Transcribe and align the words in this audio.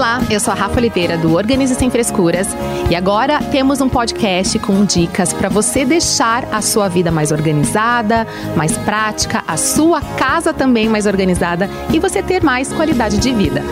Olá, 0.00 0.18
eu 0.30 0.40
sou 0.40 0.50
a 0.50 0.54
Rafa 0.54 0.78
Oliveira 0.78 1.18
do 1.18 1.34
Organize 1.34 1.74
Sem 1.74 1.90
Frescuras 1.90 2.48
e 2.88 2.96
agora 2.96 3.38
temos 3.50 3.82
um 3.82 3.88
podcast 3.90 4.58
com 4.58 4.82
dicas 4.82 5.30
para 5.30 5.50
você 5.50 5.84
deixar 5.84 6.48
a 6.50 6.62
sua 6.62 6.88
vida 6.88 7.10
mais 7.10 7.30
organizada, 7.30 8.26
mais 8.56 8.78
prática, 8.78 9.44
a 9.46 9.58
sua 9.58 10.00
casa 10.00 10.54
também 10.54 10.88
mais 10.88 11.04
organizada 11.04 11.68
e 11.92 11.98
você 11.98 12.22
ter 12.22 12.42
mais 12.42 12.72
qualidade 12.72 13.18
de 13.18 13.30
vida. 13.34 13.62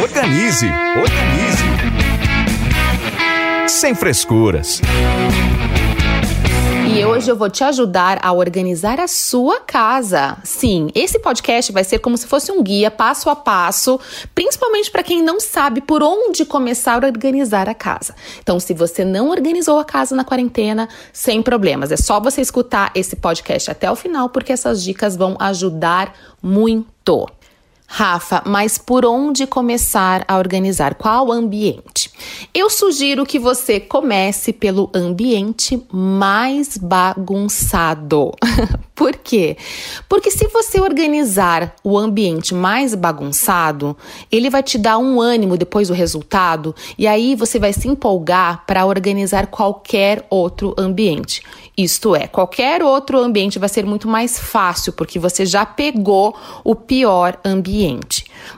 Organize, 0.00 0.70
organize. 0.96 1.64
Sem 3.68 3.94
frescuras. 3.94 4.80
E 6.98 7.04
hoje 7.04 7.30
eu 7.30 7.36
vou 7.36 7.48
te 7.48 7.62
ajudar 7.62 8.18
a 8.20 8.32
organizar 8.32 8.98
a 8.98 9.06
sua 9.06 9.60
casa. 9.60 10.36
Sim, 10.42 10.88
esse 10.96 11.20
podcast 11.20 11.70
vai 11.70 11.84
ser 11.84 12.00
como 12.00 12.18
se 12.18 12.26
fosse 12.26 12.50
um 12.50 12.60
guia 12.60 12.90
passo 12.90 13.30
a 13.30 13.36
passo, 13.36 14.00
principalmente 14.34 14.90
para 14.90 15.04
quem 15.04 15.22
não 15.22 15.38
sabe 15.38 15.80
por 15.80 16.02
onde 16.02 16.44
começar 16.44 17.04
a 17.04 17.06
organizar 17.06 17.68
a 17.68 17.74
casa. 17.74 18.16
Então, 18.42 18.58
se 18.58 18.74
você 18.74 19.04
não 19.04 19.30
organizou 19.30 19.78
a 19.78 19.84
casa 19.84 20.16
na 20.16 20.24
quarentena, 20.24 20.88
sem 21.12 21.40
problemas, 21.40 21.92
é 21.92 21.96
só 21.96 22.18
você 22.18 22.40
escutar 22.40 22.90
esse 22.96 23.14
podcast 23.14 23.70
até 23.70 23.88
o 23.88 23.94
final, 23.94 24.28
porque 24.28 24.52
essas 24.52 24.82
dicas 24.82 25.14
vão 25.14 25.36
ajudar 25.38 26.12
muito. 26.42 27.28
Rafa, 27.90 28.42
mas 28.44 28.76
por 28.76 29.06
onde 29.06 29.46
começar 29.46 30.22
a 30.28 30.36
organizar? 30.36 30.94
Qual 30.94 31.32
ambiente? 31.32 32.10
Eu 32.52 32.68
sugiro 32.68 33.24
que 33.24 33.38
você 33.38 33.80
comece 33.80 34.52
pelo 34.52 34.90
ambiente 34.92 35.82
mais 35.90 36.76
bagunçado. 36.76 38.32
por 38.94 39.16
quê? 39.16 39.56
Porque 40.06 40.30
se 40.30 40.46
você 40.48 40.78
organizar 40.80 41.74
o 41.82 41.96
ambiente 41.96 42.54
mais 42.54 42.94
bagunçado, 42.94 43.96
ele 44.30 44.50
vai 44.50 44.62
te 44.62 44.76
dar 44.76 44.98
um 44.98 45.18
ânimo 45.18 45.56
depois 45.56 45.88
do 45.88 45.94
resultado 45.94 46.74
e 46.98 47.06
aí 47.06 47.34
você 47.34 47.58
vai 47.58 47.72
se 47.72 47.88
empolgar 47.88 48.64
para 48.66 48.84
organizar 48.84 49.46
qualquer 49.46 50.26
outro 50.28 50.74
ambiente. 50.76 51.42
Isto 51.76 52.16
é, 52.16 52.26
qualquer 52.26 52.82
outro 52.82 53.18
ambiente 53.18 53.58
vai 53.58 53.68
ser 53.68 53.86
muito 53.86 54.08
mais 54.08 54.36
fácil 54.36 54.92
porque 54.92 55.16
você 55.16 55.46
já 55.46 55.64
pegou 55.64 56.36
o 56.64 56.74
pior 56.74 57.38
ambiente. 57.44 57.77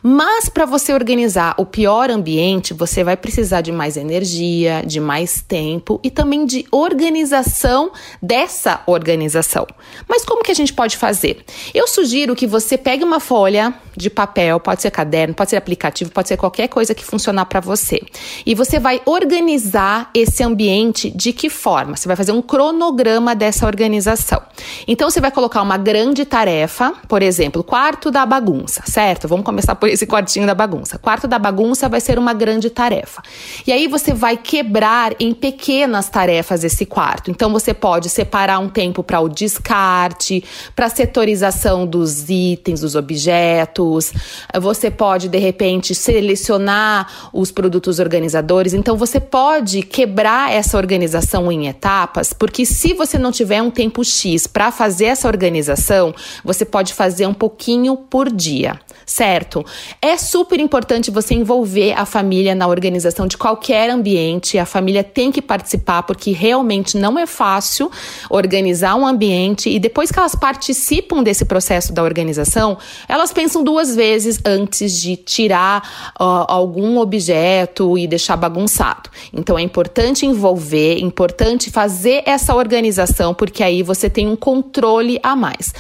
Mas 0.03 0.49
para 0.49 0.65
você 0.65 0.93
organizar 0.93 1.55
o 1.59 1.67
pior 1.67 2.11
ambiente, 2.11 2.73
você 2.73 3.03
vai 3.05 3.17
precisar 3.17 3.61
de 3.61 3.73
mais 3.73 3.97
energia, 3.97 4.83
de 4.87 5.01
mais 5.01 5.43
tempo 5.43 6.01
e 6.03 6.11
também 6.11 6.47
de 6.47 6.67
organização 6.71 7.93
dessa 8.23 8.83
organização. 8.87 9.67
Mas 10.09 10.25
como 10.25 10.43
que 10.43 10.53
a 10.53 10.55
gente 10.55 10.73
pode 10.73 10.97
fazer? 10.97 11.45
Eu 11.75 11.87
sugiro 11.87 12.37
que 12.37 12.47
você 12.47 12.79
pegue 12.79 13.05
uma 13.05 13.21
folha 13.21 13.75
de 13.97 14.09
papel, 14.09 14.59
pode 14.61 14.83
ser 14.83 14.91
caderno, 14.91 15.35
pode 15.35 15.51
ser 15.51 15.57
aplicativo, 15.57 16.11
pode 16.11 16.29
ser 16.29 16.37
qualquer 16.37 16.69
coisa 16.69 16.95
que 16.95 17.05
funcionar 17.05 17.47
para 17.47 17.61
você. 17.61 18.01
E 18.47 18.55
você 18.55 18.79
vai 18.79 19.03
organizar 19.05 20.11
esse 20.15 20.43
ambiente 20.43 21.11
de 21.11 21.33
que 21.33 21.51
forma? 21.51 21.97
Você 21.97 22.09
vai 22.09 22.17
fazer 22.17 22.33
um 22.33 22.43
cronograma 22.43 23.35
dessa 23.35 23.67
organização. 23.67 24.43
Então 24.87 25.11
você 25.11 25.21
vai 25.21 25.31
colocar 25.31 25.63
uma 25.63 25.77
grande 25.77 26.25
tarefa, 26.25 26.93
por 27.09 27.23
exemplo, 27.23 27.63
quarto 27.63 28.11
da 28.11 28.25
bagunça, 28.27 28.83
certo? 28.87 29.29
Vamos 29.29 29.45
começar 29.45 29.75
por 29.75 29.89
esse 29.89 30.07
quartinho 30.07 30.47
da 30.47 30.55
bagunça. 30.55 30.99
Quarto 30.99 31.27
da 31.27 31.39
bagunça 31.39 31.89
vai 31.89 32.01
ser 32.01 32.19
uma 32.19 32.33
grande 32.33 32.71
tarefa. 32.71 33.23
E 33.67 33.73
aí 33.73 33.87
você 33.87 34.13
vai 34.13 34.37
quebrar 34.37 35.15
em 35.21 35.33
pequenas 35.33 36.09
tarefas 36.09 36.65
esse 36.65 36.87
quarto. 36.87 37.31
Então 37.31 37.53
você 37.53 37.73
pode 37.75 38.09
separar 38.09 38.59
um 38.59 38.69
tempo 38.69 39.03
para 39.03 39.21
o 39.21 39.29
descarte, 39.29 40.45
para 40.75 40.87
a 40.87 40.91
setorização 40.91 41.87
dos 41.87 42.29
itens, 42.29 42.81
dos 42.81 42.95
objetos. 42.95 44.13
Você 44.61 44.91
pode 44.91 45.29
de 45.29 45.39
repente 45.39 45.95
selecionar 45.95 47.31
os 47.33 47.51
produtos 47.51 47.99
organizadores. 47.99 48.75
Então 48.75 48.97
você 48.97 49.21
pode 49.21 49.83
quebrar 49.83 50.53
essa 50.53 50.77
organização 50.77 51.51
em 51.51 51.69
etapas, 51.69 52.33
porque 52.33 52.65
se 52.67 52.93
você 52.95 53.19
não 53.19 53.33
tiver 53.33 53.63
um 53.63 53.71
tempo 53.71 54.05
X 54.05 54.47
para 54.53 54.71
fazer 54.71 55.07
essa 55.07 55.29
organização, 55.29 56.15
você 56.45 56.65
pode 56.65 56.93
fazer 56.95 57.27
um 57.27 57.35
pouquinho 57.35 57.97
por 57.97 58.31
dia 58.31 58.79
certo? 59.11 59.65
É 60.01 60.17
super 60.17 60.61
importante 60.61 61.11
você 61.11 61.35
envolver 61.35 61.93
a 61.93 62.07
família 62.07 62.55
na 62.55 62.67
organização 62.69 63.27
de 63.27 63.37
qualquer 63.37 63.91
ambiente. 63.91 64.59
A 64.59 64.65
família 64.65 65.03
tem 65.03 65.33
que 65.33 65.43
participar 65.43 66.05
porque 66.05 66.31
realmente 66.31 66.97
não 66.97 67.19
é 67.19 67.27
fácil 67.27 67.91
organizar 68.31 68.95
um 68.95 69.07
ambiente 69.07 69.69
e 69.69 69.79
depois 69.79 70.11
que 70.11 70.19
elas 70.19 70.35
participam 70.35 71.23
desse 71.23 71.45
processo 71.45 71.93
da 71.93 72.03
organização, 72.03 72.79
elas 73.09 73.33
pensam 73.33 73.65
duas 73.65 73.95
vezes 73.95 74.41
antes 74.45 74.99
de 75.01 75.17
tirar 75.17 76.13
uh, 76.21 76.45
algum 76.47 76.99
objeto 76.99 77.99
e 77.99 78.07
deixar 78.07 78.37
bagunçado. 78.37 79.11
Então 79.33 79.59
é 79.59 79.63
importante 79.63 80.25
envolver, 80.25 80.99
importante 80.99 81.71
fazer 81.71 82.23
essa 82.27 82.55
organização 82.55 83.35
porque 83.35 83.63
aí 83.63 83.83
você 83.83 84.09
tem 84.09 84.29
um 84.29 84.37
controle 84.41 85.21
a 85.23 85.37
mais. 85.37 85.73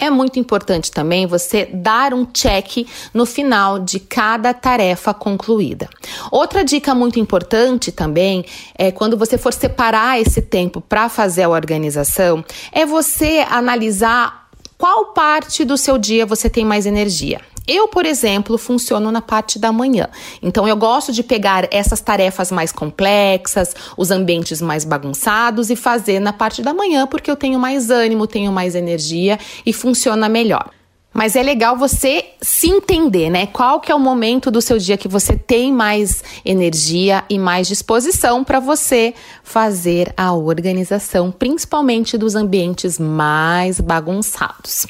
É 0.00 0.08
muito 0.08 0.38
importante 0.38 0.92
também 0.92 1.26
você 1.26 1.66
dar 1.66 2.14
um 2.14 2.24
check 2.24 2.86
no 3.12 3.26
final 3.26 3.80
de 3.80 3.98
cada 3.98 4.54
tarefa 4.54 5.12
concluída. 5.12 5.88
Outra 6.30 6.64
dica 6.64 6.94
muito 6.94 7.18
importante 7.18 7.90
também 7.90 8.44
é 8.76 8.92
quando 8.92 9.16
você 9.16 9.36
for 9.36 9.52
separar 9.52 10.20
esse 10.20 10.40
tempo 10.40 10.80
para 10.80 11.08
fazer 11.08 11.42
a 11.42 11.48
organização, 11.48 12.44
é 12.70 12.86
você 12.86 13.44
analisar 13.50 14.47
qual 14.78 15.06
parte 15.06 15.64
do 15.64 15.76
seu 15.76 15.98
dia 15.98 16.24
você 16.24 16.48
tem 16.48 16.64
mais 16.64 16.86
energia. 16.86 17.40
Eu, 17.66 17.88
por 17.88 18.06
exemplo, 18.06 18.56
funciono 18.56 19.12
na 19.12 19.20
parte 19.20 19.58
da 19.58 19.70
manhã. 19.70 20.08
Então, 20.40 20.66
eu 20.66 20.74
gosto 20.74 21.12
de 21.12 21.22
pegar 21.22 21.68
essas 21.70 22.00
tarefas 22.00 22.50
mais 22.50 22.72
complexas, 22.72 23.74
os 23.94 24.10
ambientes 24.10 24.62
mais 24.62 24.84
bagunçados 24.84 25.68
e 25.68 25.76
fazer 25.76 26.18
na 26.18 26.32
parte 26.32 26.62
da 26.62 26.72
manhã, 26.72 27.06
porque 27.06 27.30
eu 27.30 27.36
tenho 27.36 27.58
mais 27.58 27.90
ânimo, 27.90 28.26
tenho 28.26 28.50
mais 28.50 28.74
energia 28.74 29.38
e 29.66 29.72
funciona 29.72 30.30
melhor. 30.30 30.70
Mas 31.18 31.34
é 31.34 31.42
legal 31.42 31.76
você 31.76 32.26
se 32.40 32.70
entender, 32.70 33.28
né? 33.28 33.46
Qual 33.46 33.80
que 33.80 33.90
é 33.90 33.94
o 33.94 33.98
momento 33.98 34.52
do 34.52 34.62
seu 34.62 34.78
dia 34.78 34.96
que 34.96 35.08
você 35.08 35.36
tem 35.36 35.72
mais 35.72 36.22
energia 36.44 37.24
e 37.28 37.36
mais 37.36 37.66
disposição 37.66 38.44
para 38.44 38.60
você 38.60 39.12
fazer 39.42 40.14
a 40.16 40.32
organização, 40.32 41.32
principalmente 41.32 42.16
dos 42.16 42.36
ambientes 42.36 43.00
mais 43.00 43.80
bagunçados. 43.80 44.86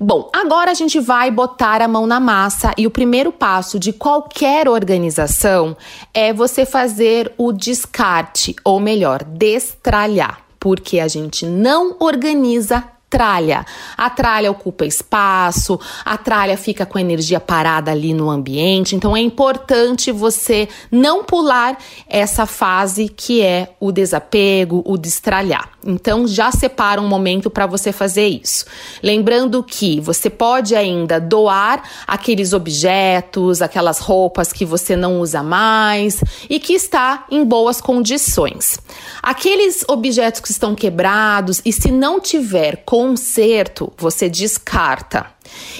Bom, 0.00 0.28
agora 0.34 0.72
a 0.72 0.74
gente 0.74 0.98
vai 0.98 1.30
botar 1.30 1.80
a 1.80 1.86
mão 1.86 2.04
na 2.04 2.18
massa 2.18 2.72
e 2.76 2.84
o 2.84 2.90
primeiro 2.90 3.30
passo 3.30 3.78
de 3.78 3.92
qualquer 3.92 4.68
organização 4.68 5.76
é 6.12 6.32
você 6.32 6.66
fazer 6.66 7.32
o 7.38 7.52
descarte, 7.52 8.56
ou 8.64 8.80
melhor, 8.80 9.22
destralhar, 9.22 10.40
porque 10.58 10.98
a 10.98 11.06
gente 11.06 11.46
não 11.46 11.94
organiza 12.00 12.82
tralha. 13.10 13.66
A 13.96 14.08
tralha 14.08 14.50
ocupa 14.50 14.86
espaço, 14.86 15.78
a 16.04 16.16
tralha 16.16 16.56
fica 16.56 16.86
com 16.86 16.96
a 16.96 17.00
energia 17.00 17.40
parada 17.40 17.90
ali 17.90 18.14
no 18.14 18.30
ambiente. 18.30 18.94
Então 18.94 19.16
é 19.16 19.20
importante 19.20 20.12
você 20.12 20.68
não 20.90 21.24
pular 21.24 21.76
essa 22.08 22.46
fase 22.46 23.08
que 23.08 23.42
é 23.42 23.72
o 23.80 23.90
desapego, 23.90 24.82
o 24.86 24.96
destralhar. 24.96 25.70
Então 25.84 26.26
já 26.28 26.52
separa 26.52 27.00
um 27.00 27.08
momento 27.08 27.50
para 27.50 27.66
você 27.66 27.90
fazer 27.90 28.28
isso. 28.28 28.64
Lembrando 29.02 29.62
que 29.62 30.00
você 30.00 30.30
pode 30.30 30.76
ainda 30.76 31.18
doar 31.18 31.82
aqueles 32.06 32.52
objetos, 32.52 33.60
aquelas 33.60 33.98
roupas 33.98 34.52
que 34.52 34.64
você 34.64 34.94
não 34.94 35.20
usa 35.20 35.42
mais 35.42 36.22
e 36.48 36.60
que 36.60 36.74
está 36.74 37.24
em 37.30 37.44
boas 37.44 37.80
condições. 37.80 38.78
Aqueles 39.22 39.84
objetos 39.88 40.40
que 40.40 40.50
estão 40.50 40.74
quebrados 40.74 41.60
e 41.64 41.72
se 41.72 41.90
não 41.90 42.20
tiver 42.20 42.84
conserto, 43.00 43.90
você 43.96 44.28
descarta. 44.28 45.24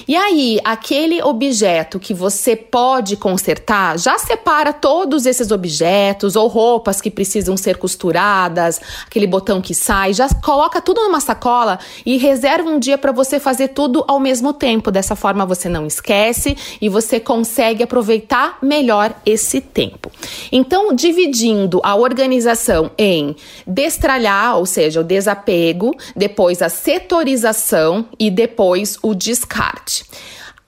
E 0.07 0.15
aí, 0.15 0.59
aquele 0.63 1.21
objeto 1.21 1.99
que 1.99 2.13
você 2.13 2.55
pode 2.55 3.15
consertar, 3.15 3.97
já 3.97 4.17
separa 4.17 4.73
todos 4.73 5.25
esses 5.25 5.51
objetos 5.51 6.35
ou 6.35 6.47
roupas 6.47 6.99
que 6.99 7.11
precisam 7.11 7.55
ser 7.55 7.77
costuradas, 7.77 8.79
aquele 9.05 9.27
botão 9.27 9.61
que 9.61 9.73
sai, 9.73 10.13
já 10.13 10.27
coloca 10.35 10.81
tudo 10.81 11.01
numa 11.01 11.19
sacola 11.19 11.79
e 12.05 12.17
reserva 12.17 12.69
um 12.69 12.79
dia 12.79 12.97
para 12.97 13.11
você 13.11 13.39
fazer 13.39 13.69
tudo 13.69 14.03
ao 14.07 14.19
mesmo 14.19 14.53
tempo. 14.53 14.91
Dessa 14.91 15.15
forma 15.15 15.45
você 15.45 15.69
não 15.69 15.85
esquece 15.85 16.57
e 16.81 16.89
você 16.89 17.19
consegue 17.19 17.83
aproveitar 17.83 18.57
melhor 18.61 19.13
esse 19.25 19.61
tempo. 19.61 20.11
Então, 20.51 20.93
dividindo 20.93 21.79
a 21.83 21.95
organização 21.95 22.91
em 22.97 23.35
destralhar, 23.65 24.57
ou 24.57 24.65
seja, 24.65 25.01
o 25.01 25.03
desapego, 25.03 25.95
depois 26.15 26.61
a 26.61 26.69
setorização 26.69 28.05
e 28.19 28.29
depois 28.29 28.97
o 29.01 29.13
descarte. 29.13 29.60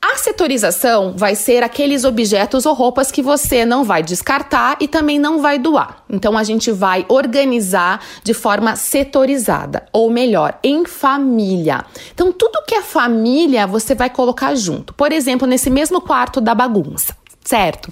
A 0.02 0.18
setorização 0.18 1.14
vai 1.16 1.34
ser 1.34 1.64
aqueles 1.64 2.04
objetos 2.04 2.66
ou 2.66 2.74
roupas 2.74 3.10
que 3.10 3.22
você 3.22 3.64
não 3.64 3.86
vai 3.86 4.04
descartar 4.04 4.76
e 4.82 4.88
também 4.88 5.18
não 5.18 5.42
vai 5.42 5.58
doar. 5.58 6.04
Então 6.10 6.38
a 6.38 6.44
gente 6.44 6.72
vai 6.72 7.06
organizar 7.08 8.02
de 8.22 8.34
forma 8.34 8.76
setorizada, 8.76 9.86
ou 9.94 10.10
melhor, 10.10 10.60
em 10.62 10.86
família. 10.86 11.86
Então 12.14 12.34
tudo 12.34 12.66
que 12.68 12.76
é 12.76 12.82
família 12.82 13.66
você 13.66 13.96
vai 13.96 14.10
colocar 14.10 14.54
junto. 14.56 14.94
Por 14.94 15.14
exemplo, 15.14 15.48
nesse 15.48 15.70
mesmo 15.70 16.02
quarto 16.02 16.42
da 16.42 16.54
bagunça, 16.54 17.16
certo? 17.42 17.92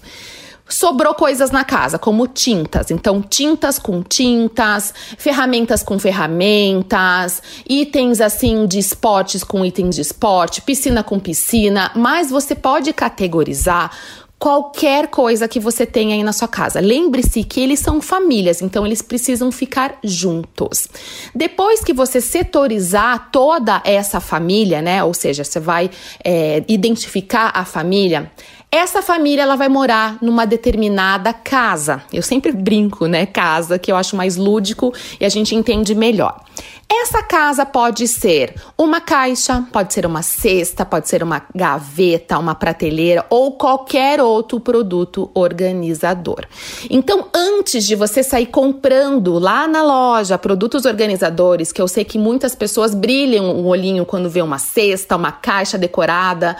Sobrou 0.71 1.13
coisas 1.13 1.51
na 1.51 1.65
casa, 1.65 1.99
como 1.99 2.27
tintas. 2.27 2.91
Então, 2.91 3.21
tintas 3.21 3.77
com 3.77 4.01
tintas, 4.01 4.93
ferramentas 5.17 5.83
com 5.83 5.99
ferramentas, 5.99 7.43
itens 7.67 8.21
assim 8.21 8.65
de 8.65 8.79
esportes 8.79 9.43
com 9.43 9.65
itens 9.65 9.95
de 9.95 10.01
esporte, 10.01 10.61
piscina 10.61 11.03
com 11.03 11.19
piscina. 11.19 11.91
Mas 11.93 12.29
você 12.29 12.55
pode 12.55 12.93
categorizar 12.93 13.91
qualquer 14.39 15.07
coisa 15.09 15.47
que 15.47 15.59
você 15.59 15.85
tenha 15.85 16.15
aí 16.15 16.23
na 16.23 16.33
sua 16.33 16.47
casa. 16.47 16.79
Lembre-se 16.79 17.43
que 17.43 17.59
eles 17.59 17.79
são 17.79 18.01
famílias, 18.01 18.59
então 18.59 18.87
eles 18.87 19.01
precisam 19.01 19.51
ficar 19.51 19.99
juntos. 20.03 20.87
Depois 21.35 21.83
que 21.83 21.93
você 21.93 22.19
setorizar 22.19 23.29
toda 23.29 23.83
essa 23.85 24.19
família, 24.19 24.81
né? 24.81 25.03
Ou 25.03 25.13
seja, 25.13 25.43
você 25.43 25.59
vai 25.59 25.91
é, 26.23 26.63
identificar 26.67 27.51
a 27.53 27.63
família 27.65 28.31
essa 28.71 29.01
família 29.01 29.41
ela 29.41 29.57
vai 29.57 29.67
morar 29.67 30.17
numa 30.21 30.47
determinada 30.47 31.33
casa. 31.33 32.01
Eu 32.11 32.21
sempre 32.21 32.53
brinco, 32.53 33.05
né? 33.05 33.25
Casa, 33.25 33.77
que 33.77 33.91
eu 33.91 33.97
acho 33.97 34.15
mais 34.15 34.37
lúdico 34.37 34.93
e 35.19 35.25
a 35.25 35.29
gente 35.29 35.53
entende 35.53 35.93
melhor. 35.93 36.39
Essa 36.89 37.23
casa 37.23 37.65
pode 37.65 38.07
ser 38.07 38.53
uma 38.77 38.99
caixa, 38.99 39.65
pode 39.71 39.93
ser 39.93 40.05
uma 40.05 40.21
cesta, 40.21 40.85
pode 40.85 41.07
ser 41.07 41.23
uma 41.23 41.41
gaveta, 41.55 42.37
uma 42.37 42.53
prateleira 42.53 43.25
ou 43.29 43.53
qualquer 43.53 44.21
outro 44.21 44.59
produto 44.59 45.31
organizador. 45.33 46.45
Então, 46.89 47.27
antes 47.33 47.85
de 47.85 47.95
você 47.95 48.21
sair 48.21 48.47
comprando 48.47 49.39
lá 49.39 49.67
na 49.67 49.81
loja 49.81 50.37
produtos 50.37 50.85
organizadores, 50.85 51.71
que 51.71 51.81
eu 51.81 51.87
sei 51.87 52.03
que 52.03 52.17
muitas 52.17 52.55
pessoas 52.55 52.93
brilham 52.93 53.51
o 53.51 53.67
olhinho 53.67 54.05
quando 54.05 54.29
vê 54.29 54.41
uma 54.41 54.59
cesta, 54.59 55.15
uma 55.15 55.31
caixa 55.31 55.77
decorada, 55.77 56.57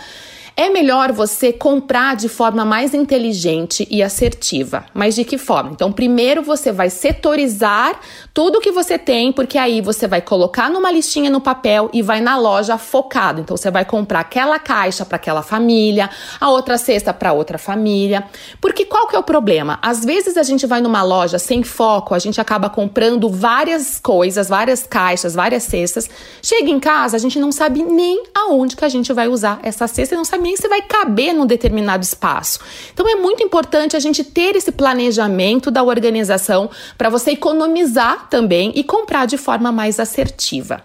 é 0.56 0.68
melhor 0.68 1.12
você 1.12 1.52
comprar 1.52 2.16
de 2.16 2.28
forma 2.28 2.64
mais 2.64 2.94
inteligente 2.94 3.86
e 3.90 4.02
assertiva. 4.02 4.84
Mas 4.92 5.14
de 5.14 5.24
que 5.24 5.38
forma? 5.38 5.70
Então, 5.72 5.90
primeiro 5.90 6.42
você 6.42 6.70
vai 6.70 6.90
setorizar 6.90 7.98
tudo 8.34 8.60
que 8.60 8.70
você 8.70 8.98
tem, 8.98 9.32
porque 9.32 9.56
aí 9.56 9.80
você 9.80 10.06
vai 10.06 10.20
colocar 10.20 10.68
numa 10.68 10.90
listinha 10.90 11.30
no 11.30 11.40
papel 11.40 11.88
e 11.92 12.02
vai 12.02 12.20
na 12.20 12.36
loja 12.36 12.76
focado. 12.76 13.40
Então, 13.40 13.56
você 13.56 13.70
vai 13.70 13.84
comprar 13.84 14.20
aquela 14.20 14.58
caixa 14.58 15.04
para 15.04 15.16
aquela 15.16 15.42
família, 15.42 16.10
a 16.40 16.50
outra 16.50 16.76
cesta 16.76 17.14
para 17.14 17.32
outra 17.32 17.58
família. 17.58 18.24
Porque 18.60 18.84
qual 18.84 19.08
que 19.08 19.16
é 19.16 19.18
o 19.18 19.22
problema? 19.22 19.78
Às 19.80 20.04
vezes 20.04 20.36
a 20.36 20.42
gente 20.42 20.66
vai 20.66 20.80
numa 20.80 21.02
loja 21.02 21.38
sem 21.38 21.62
foco, 21.62 22.14
a 22.14 22.18
gente 22.18 22.40
acaba 22.40 22.68
comprando 22.68 23.28
várias 23.28 23.98
coisas, 23.98 24.48
várias 24.48 24.86
caixas, 24.86 25.34
várias 25.34 25.62
cestas. 25.62 26.08
Chega 26.42 26.70
em 26.70 26.78
casa, 26.78 27.16
a 27.16 27.20
gente 27.20 27.38
não 27.38 27.50
sabe 27.50 27.82
nem 27.82 28.24
aonde 28.34 28.76
que 28.76 28.84
a 28.84 28.88
gente 28.88 29.12
vai 29.12 29.28
usar 29.28 29.58
essa 29.62 29.86
cesta 29.86 30.14
e 30.14 30.18
não 30.18 30.24
sabe 30.24 30.41
nem 30.42 30.56
se 30.56 30.68
vai 30.68 30.82
caber 30.82 31.32
num 31.32 31.46
determinado 31.46 32.02
espaço. 32.02 32.60
Então 32.92 33.08
é 33.08 33.14
muito 33.14 33.42
importante 33.42 33.96
a 33.96 34.00
gente 34.00 34.24
ter 34.24 34.56
esse 34.56 34.72
planejamento 34.72 35.70
da 35.70 35.82
organização 35.82 36.68
para 36.98 37.08
você 37.08 37.30
economizar 37.30 38.28
também 38.28 38.72
e 38.74 38.84
comprar 38.84 39.26
de 39.26 39.38
forma 39.38 39.72
mais 39.72 39.98
assertiva. 39.98 40.82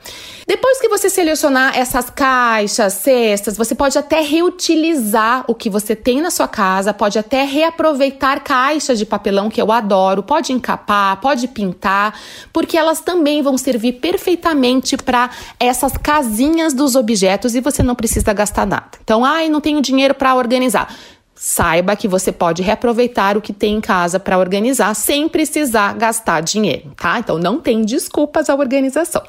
Depois 0.47 0.79
que 0.79 0.87
você 0.87 1.09
selecionar 1.09 1.77
essas 1.77 2.09
caixas, 2.09 2.93
cestas, 2.93 3.57
você 3.57 3.75
pode 3.75 3.97
até 3.97 4.21
reutilizar 4.21 5.43
o 5.45 5.53
que 5.53 5.69
você 5.69 5.93
tem 5.93 6.21
na 6.21 6.31
sua 6.31 6.47
casa, 6.47 6.93
pode 6.93 7.19
até 7.19 7.43
reaproveitar 7.43 8.41
caixas 8.41 8.97
de 8.97 9.05
papelão 9.05 9.49
que 9.49 9.61
eu 9.61 9.73
adoro, 9.73 10.23
pode 10.23 10.53
encapar, 10.53 11.19
pode 11.19 11.49
pintar, 11.49 12.17
porque 12.53 12.77
elas 12.77 13.01
também 13.01 13.41
vão 13.41 13.57
servir 13.57 13.93
perfeitamente 13.93 14.95
para 14.95 15.29
essas 15.59 15.97
casinhas 15.97 16.73
dos 16.73 16.95
objetos 16.95 17.53
e 17.53 17.59
você 17.59 17.83
não 17.83 17.93
precisa 17.93 18.31
gastar 18.31 18.65
nada. 18.65 18.91
Então, 19.03 19.25
ai, 19.47 19.49
não 19.49 19.61
tenho 19.61 19.81
dinheiro 19.81 20.13
para 20.13 20.35
organizar 20.35 20.93
saiba 21.39 21.95
que 21.95 22.07
você 22.07 22.31
pode 22.31 22.63
reaproveitar 22.63 23.37
o 23.37 23.41
que 23.41 23.53
tem 23.53 23.75
em 23.75 23.81
casa 23.81 24.19
para 24.19 24.39
organizar 24.39 24.93
sem 24.95 25.29
precisar 25.29 25.93
gastar 25.93 26.41
dinheiro, 26.41 26.91
tá? 26.97 27.19
Então 27.19 27.37
não 27.37 27.59
tem 27.59 27.83
desculpas 27.83 28.49
à 28.49 28.55
organização. 28.55 29.21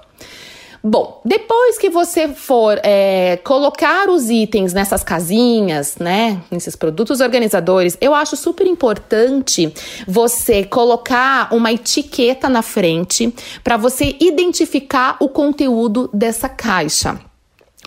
Bom, 0.82 1.20
depois 1.24 1.76
que 1.76 1.90
você 1.90 2.28
for 2.28 2.80
é, 2.84 3.36
colocar 3.38 4.08
os 4.08 4.30
itens 4.30 4.72
nessas 4.72 5.02
casinhas, 5.02 5.96
né, 5.96 6.40
nesses 6.50 6.76
produtos 6.76 7.20
organizadores, 7.20 7.98
eu 8.00 8.14
acho 8.14 8.36
super 8.36 8.66
importante 8.66 9.72
você 10.06 10.64
colocar 10.64 11.52
uma 11.52 11.72
etiqueta 11.72 12.48
na 12.48 12.62
frente 12.62 13.34
para 13.64 13.76
você 13.76 14.16
identificar 14.20 15.16
o 15.20 15.28
conteúdo 15.28 16.08
dessa 16.14 16.48
caixa. 16.48 17.18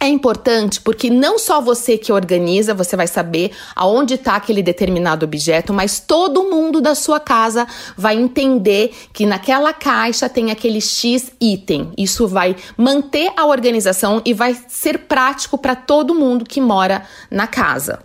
É 0.04 0.08
importante 0.08 0.82
porque 0.82 1.12
não 1.12 1.38
só 1.38 1.62
você 1.62 1.96
que 1.96 2.12
organiza, 2.12 2.74
você 2.74 2.96
vai 2.96 3.06
saber 3.06 3.52
aonde 3.76 4.16
está 4.16 4.36
aquele 4.36 4.64
determinado 4.64 5.24
objeto, 5.24 5.72
mas 5.72 6.00
todo 6.00 6.50
mundo 6.50 6.82
da 6.82 6.96
sua 6.96 7.20
casa 7.20 7.68
vai 7.96 8.16
entender 8.18 8.96
que 9.14 9.28
naquela 9.28 9.72
caixa 9.72 10.28
tem 10.28 10.50
aquele 10.50 10.82
X 10.82 11.32
item. 11.40 11.92
Isso 11.96 12.28
vai 12.28 12.56
manter 12.76 13.32
a 13.38 13.46
organização 13.46 14.24
e 14.26 14.34
vai 14.34 14.58
ser 14.68 15.02
prático 15.02 15.56
para 15.56 15.76
todo 15.76 16.16
mundo 16.16 16.46
que 16.46 16.60
mora 16.60 17.04
na 17.30 17.46
casa. 17.46 18.00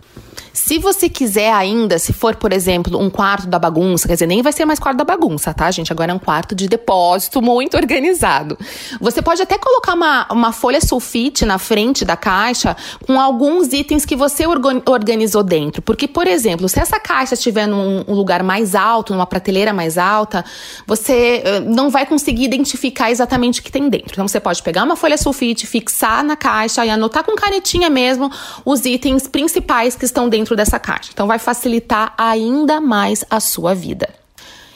Se 0.57 0.79
você 0.79 1.07
quiser 1.07 1.53
ainda, 1.53 1.99
se 1.99 2.11
for, 2.11 2.35
por 2.35 2.51
exemplo, 2.51 2.99
um 2.99 3.09
quarto 3.09 3.47
da 3.47 3.59
bagunça, 3.59 4.07
quer 4.07 4.15
dizer, 4.15 4.25
nem 4.25 4.41
vai 4.41 4.51
ser 4.51 4.65
mais 4.65 4.79
quarto 4.79 4.97
da 4.97 5.03
bagunça, 5.03 5.53
tá, 5.53 5.69
gente? 5.71 5.93
Agora 5.93 6.11
é 6.11 6.15
um 6.15 6.19
quarto 6.19 6.55
de 6.55 6.67
depósito 6.67 7.41
muito 7.41 7.77
organizado. 7.77 8.57
Você 8.99 9.21
pode 9.21 9.41
até 9.41 9.57
colocar 9.57 9.93
uma, 9.93 10.27
uma 10.31 10.51
folha 10.51 10.81
sulfite 10.81 11.45
na 11.45 11.57
frente 11.57 12.03
da 12.03 12.17
caixa 12.17 12.75
com 13.05 13.19
alguns 13.19 13.71
itens 13.71 14.03
que 14.03 14.15
você 14.15 14.45
organizou 14.85 15.43
dentro. 15.43 15.81
Porque, 15.81 16.07
por 16.07 16.27
exemplo, 16.27 16.67
se 16.67 16.79
essa 16.79 16.99
caixa 16.99 17.35
estiver 17.35 17.67
num 17.67 18.03
um 18.07 18.13
lugar 18.13 18.43
mais 18.43 18.75
alto, 18.75 19.13
numa 19.13 19.25
prateleira 19.25 19.71
mais 19.71 19.97
alta, 19.97 20.43
você 20.85 21.43
uh, 21.45 21.69
não 21.69 21.89
vai 21.89 22.05
conseguir 22.05 22.43
identificar 22.43 23.11
exatamente 23.11 23.59
o 23.59 23.63
que 23.63 23.71
tem 23.71 23.89
dentro. 23.89 24.11
Então, 24.11 24.27
você 24.27 24.39
pode 24.39 24.61
pegar 24.63 24.83
uma 24.83 24.95
folha 24.95 25.17
sulfite, 25.17 25.67
fixar 25.67 26.23
na 26.23 26.35
caixa 26.35 26.85
e 26.85 26.89
anotar 26.89 27.23
com 27.23 27.35
canetinha 27.35 27.89
mesmo 27.89 28.31
os 28.65 28.85
itens 28.85 29.27
principais 29.27 29.95
que 29.95 30.05
estão 30.05 30.26
dentro 30.29 30.55
dessa 30.55 30.79
caixa. 30.79 31.09
Então, 31.13 31.27
vai 31.27 31.39
facilitar 31.39 32.13
ainda 32.17 32.79
mais 32.79 33.23
a 33.29 33.39
sua 33.39 33.73
vida. 33.73 34.07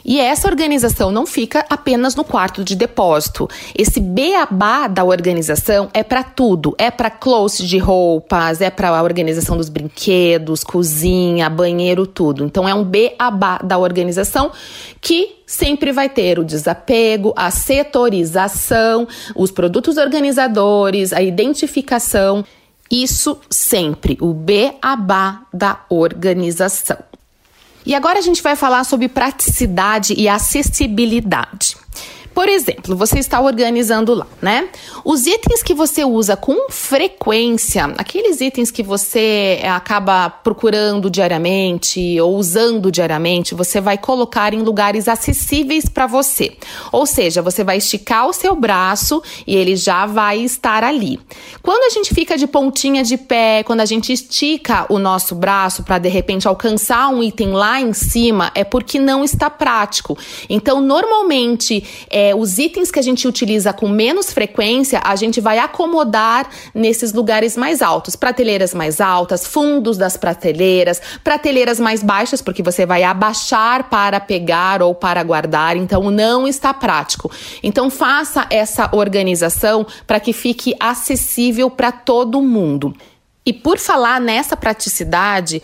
E 0.03 0.19
essa 0.19 0.47
organização 0.47 1.11
não 1.11 1.25
fica 1.25 1.65
apenas 1.69 2.15
no 2.15 2.23
quarto 2.23 2.63
de 2.63 2.75
depósito. 2.75 3.47
Esse 3.77 3.99
beabá 3.99 4.87
da 4.87 5.03
organização 5.03 5.89
é 5.93 6.03
para 6.03 6.23
tudo. 6.23 6.75
É 6.77 6.89
para 6.89 7.09
closet 7.09 7.67
de 7.67 7.77
roupas, 7.77 8.61
é 8.61 8.69
para 8.69 8.89
a 8.89 9.03
organização 9.03 9.57
dos 9.57 9.69
brinquedos, 9.69 10.63
cozinha, 10.63 11.49
banheiro, 11.49 12.07
tudo. 12.07 12.43
Então 12.43 12.67
é 12.67 12.73
um 12.73 12.83
beabá 12.83 13.59
da 13.63 13.77
organização 13.77 14.51
que 14.99 15.41
sempre 15.45 15.91
vai 15.91 16.09
ter 16.09 16.39
o 16.39 16.43
desapego, 16.43 17.33
a 17.35 17.51
setorização, 17.51 19.07
os 19.35 19.51
produtos 19.51 19.97
organizadores, 19.97 21.13
a 21.13 21.21
identificação 21.21 22.43
isso 22.91 23.39
sempre, 23.49 24.17
o 24.19 24.33
beabá 24.33 25.43
da 25.53 25.85
organização. 25.89 26.97
E 27.85 27.95
agora 27.95 28.19
a 28.19 28.21
gente 28.21 28.43
vai 28.43 28.55
falar 28.55 28.83
sobre 28.83 29.07
praticidade 29.07 30.13
e 30.15 30.27
acessibilidade. 30.27 31.77
Por 32.41 32.49
exemplo, 32.49 32.95
você 32.95 33.19
está 33.19 33.39
organizando 33.39 34.15
lá, 34.15 34.25
né? 34.41 34.67
Os 35.05 35.27
itens 35.27 35.61
que 35.61 35.75
você 35.75 36.03
usa 36.03 36.35
com 36.35 36.71
frequência, 36.71 37.85
aqueles 37.99 38.41
itens 38.41 38.71
que 38.71 38.81
você 38.81 39.59
eh, 39.61 39.69
acaba 39.69 40.27
procurando 40.27 41.07
diariamente 41.07 42.19
ou 42.19 42.35
usando 42.35 42.91
diariamente, 42.91 43.53
você 43.53 43.79
vai 43.79 43.95
colocar 43.95 44.55
em 44.55 44.63
lugares 44.63 45.07
acessíveis 45.07 45.87
para 45.87 46.07
você. 46.07 46.57
Ou 46.91 47.05
seja, 47.05 47.43
você 47.43 47.63
vai 47.63 47.77
esticar 47.77 48.27
o 48.27 48.33
seu 48.33 48.55
braço 48.55 49.21
e 49.45 49.55
ele 49.55 49.75
já 49.75 50.07
vai 50.07 50.39
estar 50.39 50.83
ali. 50.83 51.19
Quando 51.61 51.83
a 51.83 51.89
gente 51.91 52.11
fica 52.11 52.39
de 52.39 52.47
pontinha 52.47 53.03
de 53.03 53.17
pé, 53.17 53.61
quando 53.61 53.81
a 53.81 53.85
gente 53.85 54.11
estica 54.11 54.87
o 54.89 54.97
nosso 54.97 55.35
braço 55.35 55.83
para 55.83 55.99
de 55.99 56.09
repente 56.09 56.47
alcançar 56.47 57.07
um 57.09 57.21
item 57.21 57.51
lá 57.51 57.79
em 57.79 57.93
cima, 57.93 58.51
é 58.55 58.63
porque 58.63 58.97
não 58.97 59.23
está 59.23 59.47
prático. 59.47 60.17
Então, 60.49 60.81
normalmente, 60.81 61.83
é, 62.09 62.30
é, 62.31 62.35
os 62.35 62.57
itens 62.57 62.89
que 62.89 62.97
a 62.97 63.01
gente 63.01 63.27
utiliza 63.27 63.73
com 63.73 63.89
menos 63.89 64.31
frequência, 64.31 65.01
a 65.03 65.15
gente 65.15 65.41
vai 65.41 65.59
acomodar 65.59 66.49
nesses 66.73 67.11
lugares 67.13 67.57
mais 67.57 67.81
altos. 67.81 68.15
Prateleiras 68.15 68.73
mais 68.73 69.01
altas, 69.01 69.45
fundos 69.45 69.97
das 69.97 70.15
prateleiras, 70.15 71.01
prateleiras 71.23 71.79
mais 71.79 72.01
baixas, 72.01 72.41
porque 72.41 72.63
você 72.63 72.85
vai 72.85 73.03
abaixar 73.03 73.89
para 73.89 74.19
pegar 74.19 74.81
ou 74.81 74.95
para 74.95 75.21
guardar, 75.23 75.75
então 75.75 76.09
não 76.09 76.47
está 76.47 76.73
prático. 76.73 77.29
Então 77.61 77.89
faça 77.89 78.47
essa 78.49 78.89
organização 78.93 79.85
para 80.07 80.19
que 80.19 80.31
fique 80.31 80.73
acessível 80.79 81.69
para 81.69 81.91
todo 81.91 82.41
mundo. 82.41 82.95
E 83.45 83.51
por 83.51 83.77
falar 83.77 84.21
nessa 84.21 84.55
praticidade, 84.55 85.61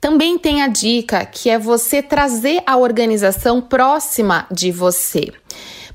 também 0.00 0.38
tem 0.38 0.62
a 0.62 0.68
dica 0.68 1.24
que 1.24 1.48
é 1.48 1.58
você 1.58 2.02
trazer 2.02 2.62
a 2.66 2.76
organização 2.76 3.60
próxima 3.60 4.46
de 4.50 4.72
você. 4.72 5.32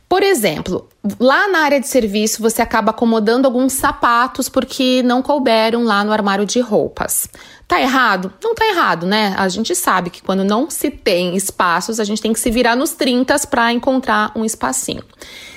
Por 0.08 0.22
exemplo, 0.22 0.88
lá 1.20 1.48
na 1.48 1.60
área 1.60 1.80
de 1.80 1.88
serviço 1.88 2.42
você 2.42 2.62
acaba 2.62 2.92
acomodando 2.92 3.48
alguns 3.48 3.74
sapatos 3.74 4.48
porque 4.48 5.02
não 5.04 5.22
couberam 5.22 5.84
lá 5.84 6.04
no 6.04 6.12
armário 6.12 6.46
de 6.46 6.60
roupas. 6.60 7.28
Tá 7.68 7.82
errado? 7.82 8.32
Não 8.44 8.54
tá 8.54 8.68
errado, 8.68 9.08
né? 9.08 9.34
A 9.38 9.50
gente 9.50 9.76
sabe 9.76 10.12
que 10.12 10.22
quando 10.22 10.44
não 10.44 10.70
se 10.70 10.92
tem 10.92 11.36
espaços, 11.36 12.00
a 12.00 12.04
gente 12.04 12.22
tem 12.22 12.32
que 12.32 12.40
se 12.40 12.52
virar 12.52 12.76
nos 12.76 12.92
30 12.92 13.36
para 13.50 13.74
encontrar 13.74 14.32
um 14.36 14.46
espacinho. 14.46 15.04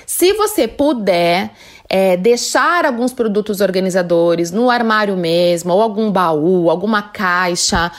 Se 0.07 0.33
você 0.33 0.67
puder, 0.67 1.52
é, 1.87 2.17
deixar 2.17 2.87
alguns 2.87 3.12
produtos 3.12 3.61
organizadores 3.61 4.50
no 4.50 4.71
armário 4.71 5.17
mesmo, 5.17 5.75
ou 5.75 5.83
algum 5.83 6.11
baú, 6.11 6.71
alguma 6.71 7.02
caixa, 7.02 7.93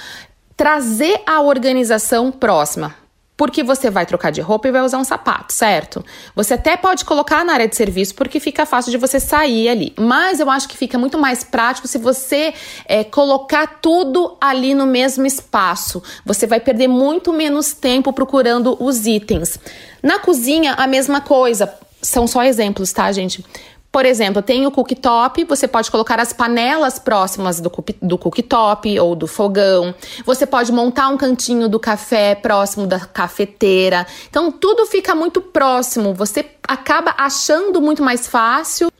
trazer 0.57 1.21
a 1.27 1.41
organização 1.41 2.31
próxima 2.31 2.95
porque 3.39 3.63
você 3.63 3.89
vai 3.89 4.05
trocar 4.05 4.31
de 4.33 4.41
roupa 4.41 4.67
e 4.67 4.71
vai 4.71 4.81
usar 4.81 4.97
um 4.97 5.03
sapato, 5.05 5.53
certo? 5.53 6.03
Você 6.35 6.55
até 6.55 6.75
pode 6.75 7.05
colocar 7.05 7.45
na 7.45 7.53
área 7.53 7.69
de 7.69 7.75
serviço 7.77 8.13
porque 8.13 8.37
fica 8.37 8.65
fácil 8.65 8.91
de 8.91 8.97
você 8.97 9.17
sair 9.17 9.69
ali. 9.69 9.93
Mas 9.97 10.41
eu 10.41 10.49
acho 10.49 10.67
que 10.67 10.75
fica 10.75 10.97
muito 10.97 11.17
mais 11.17 11.41
prático 11.41 11.87
se 11.87 11.97
você 11.97 12.53
é, 12.85 13.01
colocar 13.05 13.79
tudo 13.81 14.35
ali 14.41 14.73
no 14.73 14.85
mesmo 14.85 15.25
espaço. 15.25 16.03
Você 16.25 16.45
vai 16.45 16.59
perder 16.59 16.89
muito 16.89 17.31
menos 17.31 17.71
tempo 17.71 18.11
procurando 18.11 18.75
os 18.77 19.07
itens. 19.07 19.57
Na 20.03 20.19
cozinha, 20.19 20.73
a 20.73 20.85
mesma 20.85 21.21
coisa. 21.21 21.73
São 22.01 22.27
só 22.27 22.43
exemplos, 22.43 22.91
tá, 22.91 23.09
gente? 23.13 23.45
Por 23.91 24.05
exemplo, 24.05 24.41
tem 24.41 24.67
o 24.67 24.71
cooktop, 24.71 25.43
você 25.45 25.67
pode 25.67 25.89
colocar 25.89 26.19
as 26.19 26.31
panelas 26.31 26.99
próximas 26.99 27.59
do, 27.59 27.71
do 28.01 28.17
cooktop 28.19 28.99
ou 28.99 29.15
do 29.15 29.25
fogão. 29.25 29.95
Você 30.25 30.45
pode 30.45 30.71
montar 30.71 31.09
um 31.09 31.17
cantinho 31.17 31.67
do 31.67 31.79
café 31.79 32.35
próximo 32.35 32.85
da 32.85 32.99
cafeteira. 32.99 34.05
Então, 34.29 34.51
tudo 34.51 34.85
fica 34.85 35.15
muito 35.15 35.41
próximo. 35.41 36.13
Você 36.13 36.45
acaba 36.67 37.15
achando 37.17 37.81
muito 37.81 38.03
mais 38.03 38.27
fácil 38.27 38.91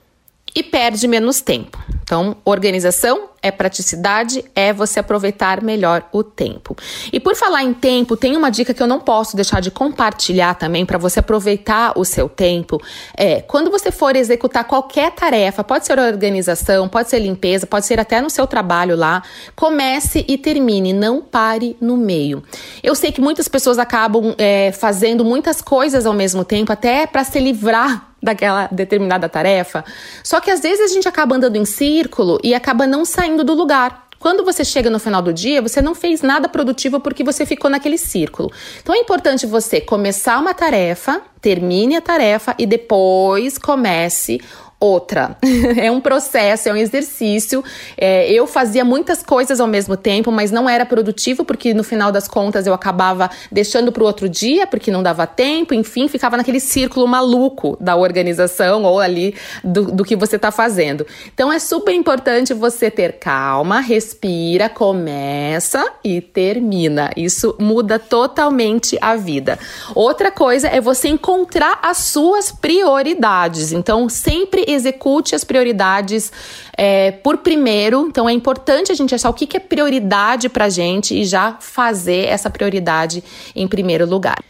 e 0.54 0.62
perde 0.62 1.06
menos 1.06 1.40
tempo. 1.40 1.78
Então, 2.10 2.36
organização 2.44 3.28
é 3.40 3.52
praticidade, 3.52 4.44
é 4.52 4.72
você 4.72 4.98
aproveitar 4.98 5.62
melhor 5.62 6.02
o 6.12 6.24
tempo. 6.24 6.76
E 7.12 7.20
por 7.20 7.36
falar 7.36 7.62
em 7.62 7.72
tempo, 7.72 8.16
tem 8.16 8.36
uma 8.36 8.50
dica 8.50 8.74
que 8.74 8.82
eu 8.82 8.86
não 8.88 8.98
posso 8.98 9.36
deixar 9.36 9.60
de 9.60 9.70
compartilhar 9.70 10.54
também 10.54 10.84
para 10.84 10.98
você 10.98 11.20
aproveitar 11.20 11.96
o 11.96 12.04
seu 12.04 12.28
tempo. 12.28 12.82
É, 13.16 13.40
quando 13.42 13.70
você 13.70 13.92
for 13.92 14.16
executar 14.16 14.64
qualquer 14.64 15.12
tarefa, 15.12 15.62
pode 15.62 15.86
ser 15.86 16.00
organização, 16.00 16.88
pode 16.88 17.08
ser 17.08 17.20
limpeza, 17.20 17.64
pode 17.64 17.86
ser 17.86 18.00
até 18.00 18.20
no 18.20 18.28
seu 18.28 18.44
trabalho 18.44 18.96
lá, 18.96 19.22
comece 19.54 20.24
e 20.26 20.36
termine, 20.36 20.92
não 20.92 21.22
pare 21.22 21.76
no 21.80 21.96
meio. 21.96 22.42
Eu 22.82 22.96
sei 22.96 23.12
que 23.12 23.20
muitas 23.20 23.46
pessoas 23.46 23.78
acabam 23.78 24.34
é, 24.36 24.72
fazendo 24.72 25.24
muitas 25.24 25.62
coisas 25.62 26.06
ao 26.06 26.12
mesmo 26.12 26.44
tempo, 26.44 26.72
até 26.72 27.06
para 27.06 27.22
se 27.22 27.38
livrar 27.38 28.09
daquela 28.22 28.68
determinada 28.70 29.28
tarefa. 29.28 29.84
Só 30.22 30.40
que 30.40 30.50
às 30.50 30.60
vezes 30.60 30.90
a 30.90 30.94
gente 30.94 31.08
acaba 31.08 31.36
andando 31.36 31.56
em 31.56 31.64
círculo 31.64 32.38
e 32.42 32.54
acaba 32.54 32.86
não 32.86 33.04
saindo 33.04 33.44
do 33.44 33.54
lugar. 33.54 34.08
Quando 34.18 34.44
você 34.44 34.62
chega 34.66 34.90
no 34.90 34.98
final 34.98 35.22
do 35.22 35.32
dia, 35.32 35.62
você 35.62 35.80
não 35.80 35.94
fez 35.94 36.20
nada 36.20 36.46
produtivo 36.46 37.00
porque 37.00 37.24
você 37.24 37.46
ficou 37.46 37.70
naquele 37.70 37.96
círculo. 37.96 38.52
Então 38.82 38.94
é 38.94 38.98
importante 38.98 39.46
você 39.46 39.80
começar 39.80 40.38
uma 40.38 40.52
tarefa, 40.52 41.22
termine 41.40 41.96
a 41.96 42.02
tarefa 42.02 42.54
e 42.58 42.66
depois 42.66 43.56
comece 43.56 44.38
outra. 44.80 45.36
é 45.76 45.90
um 45.90 46.00
processo, 46.00 46.70
é 46.70 46.72
um 46.72 46.76
exercício. 46.76 47.62
É, 47.96 48.32
eu 48.32 48.46
fazia 48.46 48.84
muitas 48.84 49.22
coisas 49.22 49.60
ao 49.60 49.66
mesmo 49.66 49.96
tempo, 49.96 50.32
mas 50.32 50.50
não 50.50 50.68
era 50.68 50.86
produtivo 50.86 51.44
porque 51.44 51.74
no 51.74 51.84
final 51.84 52.10
das 52.10 52.26
contas 52.26 52.66
eu 52.66 52.72
acabava 52.72 53.30
deixando 53.52 53.92
para 53.92 54.02
o 54.02 54.06
outro 54.06 54.28
dia 54.28 54.66
porque 54.66 54.90
não 54.90 55.02
dava 55.02 55.26
tempo, 55.26 55.74
enfim, 55.74 56.08
ficava 56.08 56.36
naquele 56.36 56.58
círculo 56.58 57.06
maluco 57.06 57.76
da 57.78 57.94
organização 57.94 58.84
ou 58.84 58.98
ali 58.98 59.34
do, 59.62 59.92
do 59.92 60.04
que 60.04 60.16
você 60.16 60.36
está 60.36 60.50
fazendo. 60.50 61.06
Então 61.32 61.52
é 61.52 61.58
super 61.58 61.94
importante 61.94 62.54
você 62.54 62.90
ter 62.90 63.18
calma, 63.18 63.80
respira, 63.80 64.68
começa 64.68 65.86
e 66.02 66.20
termina. 66.22 67.10
Isso 67.16 67.54
muda 67.58 67.98
totalmente 67.98 68.96
a 69.00 69.16
vida. 69.16 69.58
Outra 69.94 70.30
coisa 70.30 70.68
é 70.68 70.80
você 70.80 71.08
encontrar 71.08 71.80
as 71.82 71.98
suas 71.98 72.50
prioridades. 72.50 73.72
Então 73.72 74.08
sempre 74.08 74.69
execute 74.72 75.34
as 75.34 75.44
prioridades 75.44 76.32
é, 76.76 77.10
por 77.10 77.38
primeiro. 77.38 78.06
Então 78.08 78.28
é 78.28 78.32
importante 78.32 78.90
a 78.90 78.94
gente 78.94 79.14
achar 79.14 79.30
o 79.30 79.34
que, 79.34 79.46
que 79.46 79.56
é 79.56 79.60
prioridade 79.60 80.48
para 80.48 80.68
gente 80.68 81.14
e 81.14 81.24
já 81.24 81.56
fazer 81.60 82.26
essa 82.26 82.50
prioridade 82.50 83.22
em 83.54 83.66
primeiro 83.66 84.06
lugar. 84.06 84.42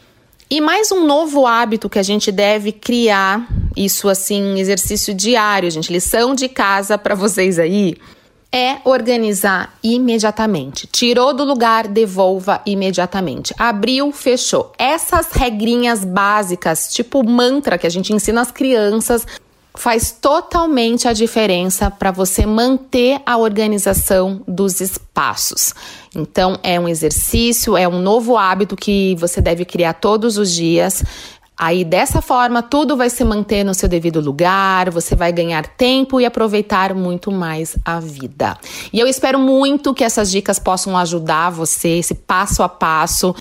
E 0.52 0.60
mais 0.60 0.90
um 0.90 1.06
novo 1.06 1.46
hábito 1.46 1.88
que 1.88 1.98
a 1.98 2.02
gente 2.02 2.32
deve 2.32 2.72
criar, 2.72 3.46
isso 3.76 4.08
assim, 4.08 4.58
exercício 4.58 5.14
diário, 5.14 5.70
gente, 5.70 5.92
lição 5.92 6.34
de 6.34 6.48
casa 6.48 6.98
para 6.98 7.14
vocês 7.14 7.56
aí 7.56 7.96
é 8.52 8.78
organizar 8.84 9.78
imediatamente. 9.82 10.86
Tirou 10.88 11.32
do 11.32 11.44
lugar, 11.44 11.86
devolva 11.86 12.60
imediatamente. 12.66 13.54
Abriu, 13.56 14.10
fechou. 14.10 14.72
Essas 14.76 15.30
regrinhas 15.30 16.04
básicas, 16.04 16.92
tipo 16.92 17.22
mantra 17.22 17.78
que 17.78 17.86
a 17.86 17.90
gente 17.90 18.12
ensina 18.12 18.40
as 18.40 18.50
crianças 18.50 19.24
faz 19.74 20.10
totalmente 20.10 21.06
a 21.06 21.12
diferença 21.12 21.90
para 21.90 22.10
você 22.10 22.44
manter 22.44 23.20
a 23.24 23.36
organização 23.36 24.42
dos 24.46 24.80
espaços. 24.80 25.74
Então, 26.14 26.58
é 26.62 26.78
um 26.78 26.88
exercício, 26.88 27.76
é 27.76 27.86
um 27.86 28.00
novo 28.00 28.36
hábito 28.36 28.76
que 28.76 29.14
você 29.16 29.40
deve 29.40 29.64
criar 29.64 29.94
todos 29.94 30.38
os 30.38 30.52
dias. 30.52 31.04
Aí, 31.56 31.84
dessa 31.84 32.22
forma, 32.22 32.62
tudo 32.62 32.96
vai 32.96 33.10
se 33.10 33.22
manter 33.22 33.64
no 33.64 33.74
seu 33.74 33.86
devido 33.86 34.18
lugar, 34.18 34.90
você 34.90 35.14
vai 35.14 35.30
ganhar 35.30 35.66
tempo 35.66 36.18
e 36.18 36.24
aproveitar 36.24 36.94
muito 36.94 37.30
mais 37.30 37.76
a 37.84 38.00
vida. 38.00 38.56
E 38.90 38.98
eu 38.98 39.06
espero 39.06 39.38
muito 39.38 39.92
que 39.92 40.02
essas 40.02 40.30
dicas 40.30 40.58
possam 40.58 40.96
ajudar 40.96 41.50
você, 41.50 41.98
esse 41.98 42.14
passo 42.14 42.62
a 42.62 42.68
passo 42.68 43.34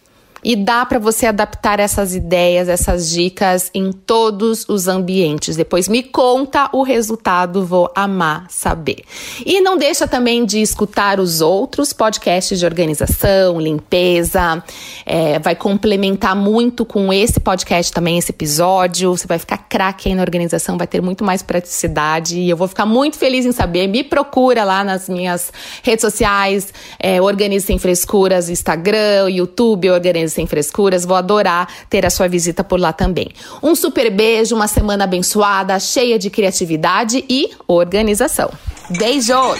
e 0.43 0.55
dá 0.55 0.85
para 0.85 0.99
você 0.99 1.25
adaptar 1.25 1.79
essas 1.79 2.15
ideias, 2.15 2.69
essas 2.69 3.09
dicas 3.09 3.69
em 3.73 3.91
todos 3.91 4.67
os 4.67 4.87
ambientes. 4.87 5.55
Depois 5.55 5.87
me 5.87 6.01
conta 6.01 6.69
o 6.71 6.83
resultado, 6.83 7.65
vou 7.65 7.91
amar 7.95 8.45
saber. 8.49 9.03
E 9.45 9.61
não 9.61 9.77
deixa 9.77 10.07
também 10.07 10.45
de 10.45 10.61
escutar 10.61 11.19
os 11.19 11.41
outros 11.41 11.91
podcasts 11.91 12.57
de 12.57 12.65
organização, 12.65 13.59
limpeza. 13.59 14.63
É, 15.05 15.39
vai 15.39 15.55
complementar 15.55 16.35
muito 16.35 16.85
com 16.85 17.11
esse 17.11 17.39
podcast 17.39 17.91
também, 17.91 18.17
esse 18.17 18.31
episódio. 18.31 19.15
Você 19.15 19.27
vai 19.27 19.39
ficar 19.39 19.57
craque 19.57 20.09
aí 20.09 20.15
na 20.15 20.21
organização, 20.21 20.77
vai 20.77 20.87
ter 20.87 21.01
muito 21.01 21.23
mais 21.23 21.41
praticidade. 21.41 22.39
E 22.39 22.49
eu 22.49 22.55
vou 22.55 22.67
ficar 22.67 22.85
muito 22.85 23.17
feliz 23.17 23.45
em 23.45 23.51
saber. 23.51 23.87
Me 23.87 24.03
procura 24.03 24.63
lá 24.63 24.83
nas 24.83 25.09
minhas 25.09 25.51
redes 25.83 26.01
sociais, 26.01 26.73
é, 26.99 27.21
Organize 27.21 27.65
Sem 27.65 27.77
Frescuras, 27.77 28.49
Instagram, 28.49 29.29
YouTube, 29.29 29.89
Organize 29.89 30.28
sem 30.29 30.47
frescuras. 30.47 31.05
Vou 31.05 31.17
adorar 31.17 31.67
ter 31.89 32.05
a 32.05 32.09
sua 32.09 32.27
visita 32.27 32.63
por 32.63 32.79
lá 32.79 32.93
também. 32.93 33.29
Um 33.61 33.75
super 33.75 34.09
beijo, 34.11 34.55
uma 34.55 34.67
semana 34.67 35.03
abençoada, 35.03 35.79
cheia 35.79 36.17
de 36.17 36.29
criatividade 36.29 37.23
e 37.29 37.51
organização. 37.67 38.51
Beijos! 38.89 39.59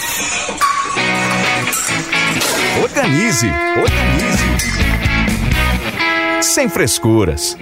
Organize, 2.81 3.47
organize. 3.77 4.49
Sem 6.41 6.69
frescuras. 6.69 7.57